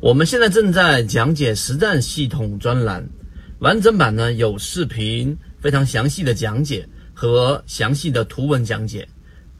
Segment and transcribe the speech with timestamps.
[0.00, 3.04] 我们现在正在讲解实战系统专栏，
[3.58, 9.08] 完整版呢有视频，非常详细的讲解和详细的图文讲解，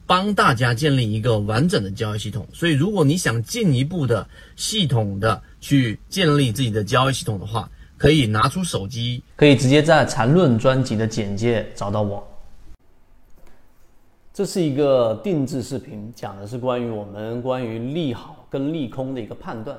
[0.07, 2.47] 帮大家建立一个完整的交易系统。
[2.53, 4.25] 所以，如果你想进一步的
[4.55, 12.25] 系统的去建立自己的交易系统的话，可以拿出手机，可以直接在缠论专辑的简介找到我。
[14.33, 19.77] 这是一个定制视频，讲的是关于我们关于利好跟利空的一个判断。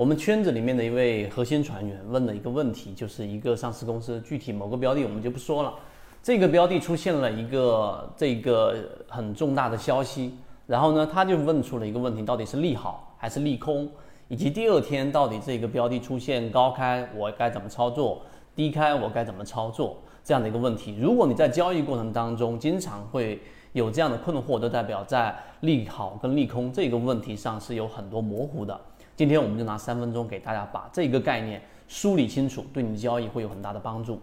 [0.00, 5.74] 我们圈子里面的一位核心船员问了一个问题，就是一个上市公司具体某个标的我们就不说了，
[6.22, 8.76] 这个标的出现了一个这个
[9.10, 10.34] 很重大的消息，
[10.66, 13.86] 然后呢他就问出了一个问题，到底是利好还是利空，
[14.28, 18.22] 以及第二天到底这个标的出现高开我该怎么操作，
[18.56, 20.96] 低开我该怎么操作这样的一个问题。
[20.98, 23.38] 如果你在交易过程当中经常会
[23.74, 28.80] 有这样的困惑，就代表在利好跟利空这个问题上是有很多模糊的。
[29.20, 34.18] 今天我们就拿三分钟给大家把这个概念梳理清楚，对你的交易会有很大的帮助。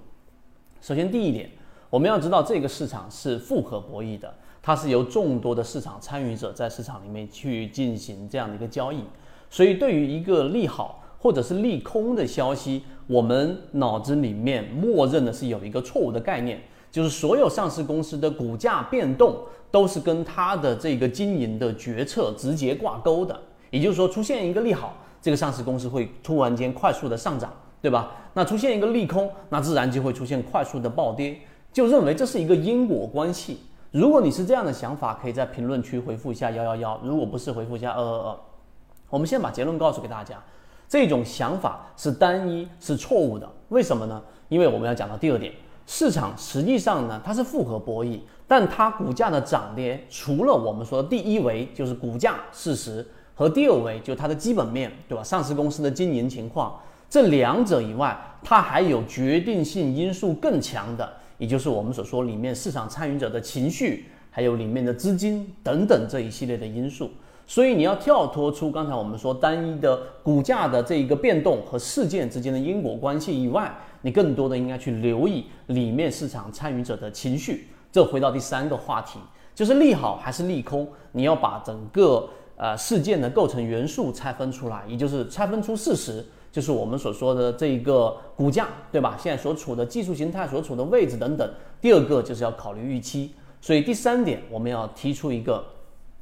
[0.82, 1.48] 首先，第一点，
[1.92, 9.04] 我们要知道这个市场是复合博弈的，它是由众多的市场参与者在市场里面去进行这样的一个交易。
[9.52, 19.38] 所以，对于一个利好或者是利空的消息，我们脑子里面默认的是有一个错误的概念，就是所有上市公司的股价变动
[19.70, 23.40] 都是跟它的这个经营的决策直接挂钩的。
[23.70, 27.52] 也就是说，出现一个利好，这个上市公司会突然间快速的上涨，
[27.82, 28.12] 对吧？
[28.34, 31.40] 那出现一个利空，那自然就会出现快速的暴跌，
[31.74, 33.60] 就认为这是一个因果关系。
[33.92, 38.38] 如果你是这样的想法，可以在评论区回复一下幺幺幺；如果不是，回复一下二二二。
[39.10, 40.42] 我们先把结论告诉给大家，
[40.88, 43.50] 这种想法是单一，是错误的。
[43.70, 44.22] 为什么呢？
[44.50, 45.52] 因为我们要讲到第二点，
[45.86, 53.06] 市场实际上呢，它是复合博弈，但它股价的涨跌，除了我们说的第一维就是股价事实。
[53.38, 55.24] 和第二维就是它的基本面对吧？
[55.24, 56.76] 上市公司的经营情况，
[57.08, 61.08] 这两者以外，它还有决定性因素更强的，
[61.38, 67.12] 也就是我们所说里面市场参与者的情绪，还有里面的资金等等这一系列的因素。
[67.46, 77.68] 所以你要跳脱出刚才我们说单一的股价的这一个变动和事件之间的因果关系以外，你更多的应该去留意里面市场参与者的情绪。
[77.92, 79.20] 这回到第三个话题，
[79.54, 82.28] 就是利好还是利空，你要把整个。
[82.58, 89.16] 呃，事件的构成元素拆分出来，也就是拆分出事实，就是我们所说的这一个股价，对吧？
[89.16, 91.48] 现在所处的技术形态、所处的位置等等。
[91.80, 95.64] 第二个就是要考虑预期，所以第三点我们要提出一个，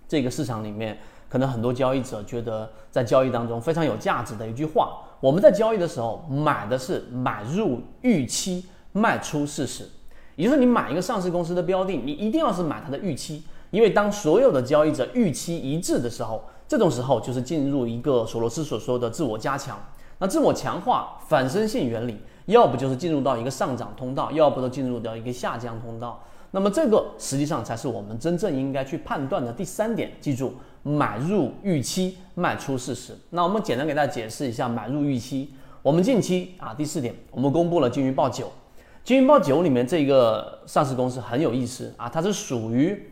[0.10, 0.98] 这个市场里面
[1.30, 9.88] 可能很多交易者觉得在交易当中非常有价值的一句话：我们在交易的时候买的是买入预期，卖出事实。
[10.36, 13.46] 也就是你买一个上市公司的标的，你一定要是买它的预期。
[13.76, 19.78] 因为当所有的交易者预期一致的时候，这种时候就是进入一个索罗斯所说的自我加强。
[20.20, 26.24] 那自我强化反身性原理，要不就是进入到一个上涨通道，要不就进入到一个下降通道。
[26.52, 30.10] 那么这个实际上才是我们真正应该去判断的第三点。
[30.22, 33.14] 记住，买入预期，卖出事实。
[33.32, 35.50] 那我们简单给大家解释一下买入预期。
[35.82, 38.50] 我们近期啊，第四点，我们公布了金鱼报九，
[39.04, 43.12] 金鱼报九里面这个上市公司很有意思啊，它是属于。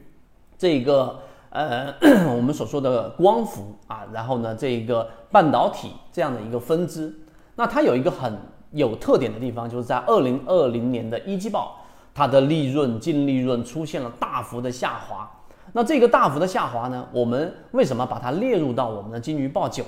[0.64, 1.20] 这个
[1.50, 1.94] 呃，
[2.34, 7.14] 我们所说的光伏啊，然后呢，这一个半导体这样的一个分支，
[7.56, 8.34] 那它有一个很
[8.72, 11.82] 有特点的地方，就是在二零二零年的一季报，
[12.16, 15.30] 它的利润净利润出现了大幅的下滑。
[15.74, 19.84] 那这个大幅的下滑呢，我们为什么把它列入到我们的金鱼报九？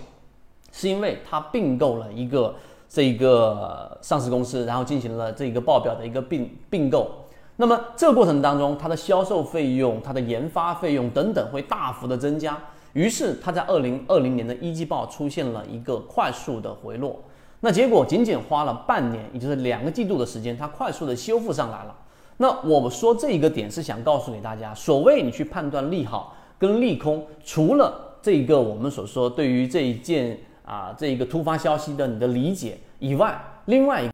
[0.73, 2.53] 是因为它并购了一个
[2.89, 7.09] 这个上市公司，然后进行了这个报表的一个并并购。
[7.57, 12.57] 那么这个过程当中，它的销售费用、它的研发费用等等会大幅的增加，
[12.91, 17.17] 于是它在二零二零年的一季报出现了一个快速的回落。
[17.61, 21.95] 那结果仅仅花了半年，也就是两个季度的时间，它快速的修复上来了。
[22.37, 34.03] 那我们说这一个点是想告诉给大家，所谓你去判断利好跟利空，除了这一个我们所说对于这一件啊这一个突发消息的你的理解以外，另外一。